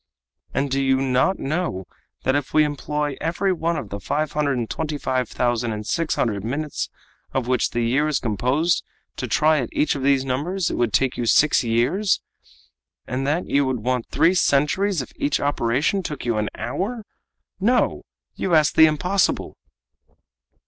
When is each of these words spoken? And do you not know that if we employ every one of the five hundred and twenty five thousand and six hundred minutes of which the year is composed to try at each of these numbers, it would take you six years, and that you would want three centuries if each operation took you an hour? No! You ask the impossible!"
And 0.51 0.71
do 0.71 0.81
you 0.81 0.97
not 0.99 1.37
know 1.37 1.85
that 2.23 2.35
if 2.35 2.55
we 2.55 2.63
employ 2.63 3.15
every 3.21 3.53
one 3.53 3.77
of 3.77 3.89
the 3.89 3.99
five 3.99 4.31
hundred 4.31 4.57
and 4.57 4.67
twenty 4.67 4.97
five 4.97 5.29
thousand 5.29 5.73
and 5.73 5.85
six 5.85 6.15
hundred 6.15 6.43
minutes 6.43 6.89
of 7.33 7.47
which 7.47 7.69
the 7.69 7.81
year 7.83 8.07
is 8.07 8.17
composed 8.17 8.83
to 9.17 9.27
try 9.27 9.59
at 9.59 9.69
each 9.71 9.93
of 9.93 10.01
these 10.01 10.25
numbers, 10.25 10.71
it 10.71 10.75
would 10.75 10.91
take 10.91 11.17
you 11.17 11.27
six 11.27 11.63
years, 11.63 12.19
and 13.05 13.27
that 13.27 13.45
you 13.45 13.63
would 13.63 13.81
want 13.81 14.07
three 14.09 14.33
centuries 14.33 15.03
if 15.03 15.11
each 15.17 15.39
operation 15.39 16.01
took 16.01 16.25
you 16.25 16.37
an 16.37 16.49
hour? 16.57 17.05
No! 17.59 18.01
You 18.33 18.55
ask 18.55 18.73
the 18.73 18.87
impossible!" 18.87 19.55